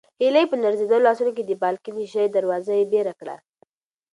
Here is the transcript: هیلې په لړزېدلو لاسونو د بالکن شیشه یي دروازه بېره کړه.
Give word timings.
هیلې 0.21 0.43
په 0.49 0.55
لړزېدلو 0.63 1.05
لاسونو 1.07 1.31
د 1.33 1.51
بالکن 1.63 1.95
شیشه 2.01 2.21
یي 2.23 2.29
دروازه 2.35 2.73
بېره 2.91 3.13
کړه. 3.19 3.35